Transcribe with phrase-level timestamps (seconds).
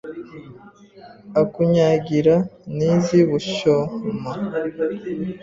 [1.41, 2.35] Akunyagira
[2.75, 4.31] n'iz'i Bushyoma